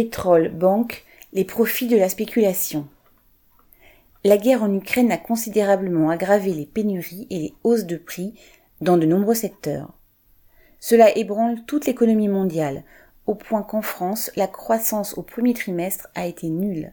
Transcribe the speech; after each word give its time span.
Pétrole, 0.00 0.50
banque, 0.50 1.04
les 1.32 1.44
profits 1.44 1.88
de 1.88 1.96
la 1.96 2.08
spéculation. 2.08 2.86
La 4.22 4.36
guerre 4.36 4.62
en 4.62 4.72
Ukraine 4.72 5.10
a 5.10 5.16
considérablement 5.16 6.08
aggravé 6.08 6.54
les 6.54 6.66
pénuries 6.66 7.26
et 7.30 7.38
les 7.40 7.54
hausses 7.64 7.84
de 7.84 7.96
prix 7.96 8.38
dans 8.80 8.96
de 8.96 9.06
nombreux 9.06 9.34
secteurs. 9.34 9.92
Cela 10.78 11.18
ébranle 11.18 11.64
toute 11.64 11.86
l'économie 11.86 12.28
mondiale, 12.28 12.84
au 13.26 13.34
point 13.34 13.64
qu'en 13.64 13.82
France, 13.82 14.30
la 14.36 14.46
croissance 14.46 15.18
au 15.18 15.22
premier 15.22 15.52
trimestre 15.52 16.06
a 16.14 16.26
été 16.26 16.48
nulle. 16.48 16.92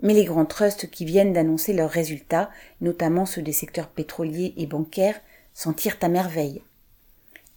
Mais 0.00 0.14
les 0.14 0.26
grands 0.26 0.46
trusts 0.46 0.88
qui 0.88 1.04
viennent 1.04 1.32
d'annoncer 1.32 1.72
leurs 1.72 1.90
résultats, 1.90 2.50
notamment 2.80 3.26
ceux 3.26 3.42
des 3.42 3.50
secteurs 3.50 3.88
pétroliers 3.88 4.54
et 4.56 4.68
bancaires, 4.68 5.20
s'en 5.54 5.72
tirent 5.72 5.98
à 6.02 6.08
merveille. 6.08 6.62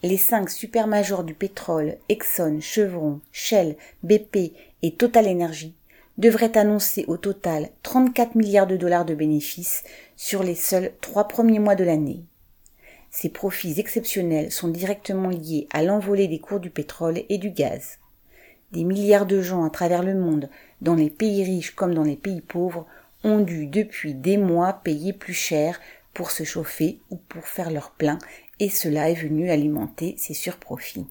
Les 0.01 0.15
cinq 0.15 0.49
supermajors 0.49 1.25
du 1.25 1.33
pétrole, 1.33 1.97
Exxon, 2.07 2.61
Chevron, 2.61 3.19
Shell, 3.33 3.75
BP 4.03 4.53
et 4.81 4.91
Total 4.91 5.27
Energy, 5.27 5.75
devraient 6.17 6.57
annoncer 6.57 7.03
au 7.09 7.17
total 7.17 7.69
34 7.83 8.35
milliards 8.35 8.67
de 8.67 8.77
dollars 8.77 9.03
de 9.03 9.13
bénéfices 9.13 9.83
sur 10.15 10.41
les 10.41 10.55
seuls 10.55 10.93
trois 11.01 11.27
premiers 11.27 11.59
mois 11.59 11.75
de 11.75 11.83
l'année. 11.83 12.23
Ces 13.11 13.27
profits 13.27 13.77
exceptionnels 13.77 14.53
sont 14.53 14.69
directement 14.69 15.29
liés 15.29 15.67
à 15.73 15.83
l'envolée 15.83 16.29
des 16.29 16.39
cours 16.39 16.61
du 16.61 16.69
pétrole 16.69 17.23
et 17.27 17.37
du 17.37 17.49
gaz. 17.49 17.97
Des 18.71 18.85
milliards 18.85 19.25
de 19.25 19.41
gens 19.41 19.65
à 19.65 19.69
travers 19.69 20.03
le 20.03 20.15
monde, 20.15 20.49
dans 20.79 20.95
les 20.95 21.09
pays 21.09 21.43
riches 21.43 21.71
comme 21.75 21.93
dans 21.93 22.03
les 22.03 22.15
pays 22.15 22.41
pauvres, 22.41 22.85
ont 23.25 23.39
dû 23.41 23.65
depuis 23.65 24.13
des 24.13 24.37
mois 24.37 24.71
payer 24.71 25.11
plus 25.11 25.33
cher 25.33 25.81
pour 26.13 26.31
se 26.31 26.45
chauffer 26.45 26.99
ou 27.09 27.17
pour 27.17 27.47
faire 27.47 27.69
leur 27.69 27.91
plein 27.91 28.17
et 28.59 28.69
cela 28.69 29.09
est 29.09 29.15
venu 29.15 29.49
alimenter 29.49 30.15
ses 30.17 30.33
surprofits. 30.33 31.07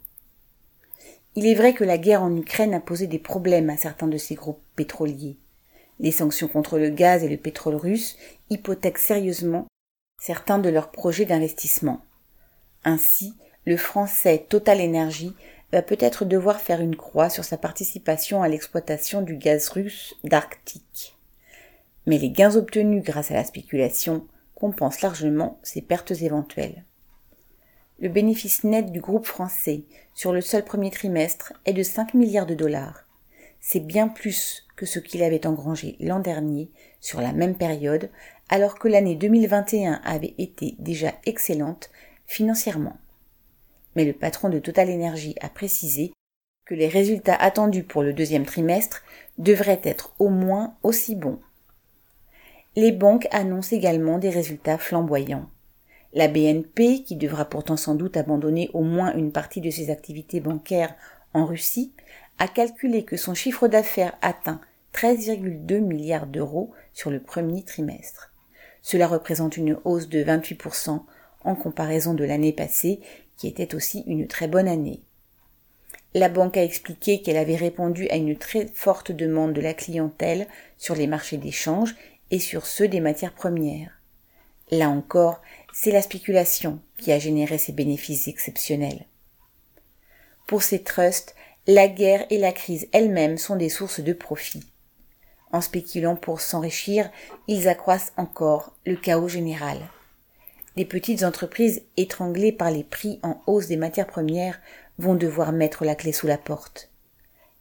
Il 1.34 1.46
est 1.46 1.54
vrai 1.54 1.72
que 1.72 1.84
la 1.84 1.98
guerre 1.98 2.22
en 2.22 2.34
Ukraine 2.36 2.74
a 2.74 2.80
posé 2.80 3.06
des 3.06 3.18
problèmes 3.18 3.70
à 3.70 3.76
certains 3.76 4.08
de 4.08 4.18
ces 4.18 4.34
groupes 4.34 4.62
pétroliers. 4.76 5.38
Les 6.00 6.12
sanctions 6.12 6.48
contre 6.48 6.78
le 6.78 6.90
gaz 6.90 7.24
et 7.24 7.28
le 7.28 7.36
pétrole 7.36 7.76
russe 7.76 8.16
hypothèquent 8.50 8.98
sérieusement 8.98 9.66
certains 10.20 10.58
de 10.58 10.68
leurs 10.68 10.90
projets 10.90 11.24
d'investissement. 11.24 12.00
Ainsi, 12.84 13.34
le 13.66 13.76
français 13.76 14.46
Total 14.48 14.80
Energy 14.80 15.34
va 15.72 15.82
peut-être 15.82 16.24
devoir 16.24 16.60
faire 16.60 16.80
une 16.80 16.96
croix 16.96 17.30
sur 17.30 17.44
sa 17.44 17.56
participation 17.56 18.42
à 18.42 18.48
l'exploitation 18.48 19.22
du 19.22 19.36
gaz 19.36 19.68
russe 19.68 20.14
d'Arctique. 20.24 21.16
Mais 22.06 22.18
les 22.18 22.30
gains 22.30 22.56
obtenus 22.56 23.04
grâce 23.04 23.30
à 23.30 23.34
la 23.34 23.44
spéculation 23.44 24.26
compensent 24.54 25.02
largement 25.02 25.60
ces 25.62 25.82
pertes 25.82 26.22
éventuelles. 26.22 26.84
Le 28.00 28.08
bénéfice 28.08 28.62
net 28.62 28.92
du 28.92 29.00
groupe 29.00 29.26
français 29.26 29.82
sur 30.14 30.32
le 30.32 30.40
seul 30.40 30.64
premier 30.64 30.90
trimestre 30.90 31.52
est 31.64 31.72
de 31.72 31.82
5 31.82 32.14
milliards 32.14 32.46
de 32.46 32.54
dollars. 32.54 33.04
C'est 33.60 33.84
bien 33.84 34.06
plus 34.06 34.68
que 34.76 34.86
ce 34.86 35.00
qu'il 35.00 35.24
avait 35.24 35.48
engrangé 35.48 35.96
l'an 35.98 36.20
dernier 36.20 36.70
sur 37.00 37.20
la 37.20 37.32
même 37.32 37.56
période, 37.56 38.08
alors 38.50 38.78
que 38.78 38.86
l'année 38.86 39.16
2021 39.16 40.00
avait 40.04 40.34
été 40.38 40.76
déjà 40.78 41.12
excellente 41.26 41.90
financièrement. 42.24 42.96
Mais 43.96 44.04
le 44.04 44.12
patron 44.12 44.48
de 44.48 44.60
Total 44.60 44.88
Energy 44.88 45.34
a 45.40 45.48
précisé 45.48 46.12
que 46.66 46.74
les 46.74 46.86
résultats 46.86 47.34
attendus 47.34 47.82
pour 47.82 48.04
le 48.04 48.12
deuxième 48.12 48.46
trimestre 48.46 49.02
devraient 49.38 49.80
être 49.82 50.14
au 50.20 50.28
moins 50.28 50.76
aussi 50.84 51.16
bons. 51.16 51.40
Les 52.76 52.92
banques 52.92 53.26
annoncent 53.32 53.74
également 53.74 54.18
des 54.18 54.30
résultats 54.30 54.78
flamboyants. 54.78 55.50
La 56.14 56.28
BNP, 56.28 57.02
qui 57.02 57.16
devra 57.16 57.44
pourtant 57.44 57.76
sans 57.76 57.94
doute 57.94 58.16
abandonner 58.16 58.70
au 58.72 58.80
moins 58.80 59.14
une 59.14 59.32
partie 59.32 59.60
de 59.60 59.70
ses 59.70 59.90
activités 59.90 60.40
bancaires 60.40 60.94
en 61.34 61.44
Russie, 61.44 61.92
a 62.38 62.48
calculé 62.48 63.04
que 63.04 63.16
son 63.16 63.34
chiffre 63.34 63.68
d'affaires 63.68 64.16
atteint 64.22 64.60
13,2 64.94 65.80
milliards 65.80 66.26
d'euros 66.26 66.72
sur 66.94 67.10
le 67.10 67.20
premier 67.20 67.62
trimestre. 67.62 68.32
Cela 68.80 69.06
représente 69.06 69.56
une 69.56 69.78
hausse 69.84 70.08
de 70.08 70.24
28% 70.24 71.02
en 71.44 71.54
comparaison 71.54 72.14
de 72.14 72.24
l'année 72.24 72.52
passée, 72.52 73.00
qui 73.36 73.46
était 73.46 73.74
aussi 73.74 74.02
une 74.06 74.26
très 74.26 74.48
bonne 74.48 74.68
année. 74.68 75.02
La 76.14 76.28
banque 76.28 76.56
a 76.56 76.64
expliqué 76.64 77.20
qu'elle 77.20 77.36
avait 77.36 77.56
répondu 77.56 78.08
à 78.08 78.16
une 78.16 78.36
très 78.36 78.66
forte 78.72 79.12
demande 79.12 79.52
de 79.52 79.60
la 79.60 79.74
clientèle 79.74 80.46
sur 80.78 80.94
les 80.94 81.06
marchés 81.06 81.36
d'échange 81.36 81.94
et 82.30 82.38
sur 82.38 82.66
ceux 82.66 82.88
des 82.88 83.00
matières 83.00 83.34
premières. 83.34 83.97
Là 84.70 84.88
encore, 84.88 85.40
c'est 85.72 85.92
la 85.92 86.02
spéculation 86.02 86.80
qui 86.98 87.12
a 87.12 87.18
généré 87.18 87.58
ces 87.58 87.72
bénéfices 87.72 88.28
exceptionnels. 88.28 89.06
Pour 90.46 90.62
ces 90.62 90.82
trusts, 90.82 91.34
la 91.66 91.88
guerre 91.88 92.26
et 92.30 92.38
la 92.38 92.52
crise 92.52 92.88
elles-mêmes 92.92 93.38
sont 93.38 93.56
des 93.56 93.68
sources 93.68 94.00
de 94.00 94.12
profit. 94.12 94.64
En 95.52 95.60
spéculant 95.60 96.16
pour 96.16 96.40
s'enrichir, 96.40 97.10
ils 97.46 97.68
accroissent 97.68 98.12
encore 98.16 98.74
le 98.84 98.96
chaos 98.96 99.28
général. 99.28 99.78
Les 100.76 100.84
petites 100.84 101.24
entreprises 101.24 101.82
étranglées 101.96 102.52
par 102.52 102.70
les 102.70 102.84
prix 102.84 103.18
en 103.22 103.40
hausse 103.46 103.66
des 103.66 103.76
matières 103.76 104.06
premières 104.06 104.60
vont 104.98 105.14
devoir 105.14 105.52
mettre 105.52 105.84
la 105.84 105.94
clé 105.94 106.12
sous 106.12 106.26
la 106.26 106.38
porte. 106.38 106.90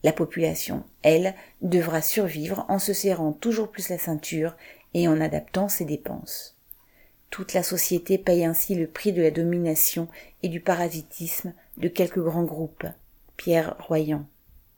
La 0.04 0.14
population, 0.14 0.84
elle, 1.02 1.34
devra 1.62 2.02
survivre 2.02 2.66
en 2.70 2.80
se 2.80 2.94
serrant 2.94 3.34
toujours 3.34 3.72
plus 3.72 3.90
la 3.90 3.98
ceinture 3.98 4.56
et 4.94 5.08
en 5.08 5.20
adaptant 5.20 5.70
ses 5.70 5.86
dépenses. 5.86 6.57
Toute 7.30 7.54
la 7.54 7.64
société 7.64 8.18
paye 8.18 8.46
ainsi 8.46 8.76
le 8.76 8.88
prix 8.88 9.12
de 9.14 9.22
la 9.22 9.32
domination 9.32 10.08
et 10.44 10.50
du 10.50 10.60
parasitisme 10.60 11.54
de 11.78 11.88
quelques 11.88 12.24
grands 12.24 12.44
groupes. 12.44 12.86
Pierre 13.36 13.76
Royan. 13.80 14.26